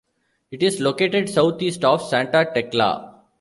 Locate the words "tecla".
2.55-3.21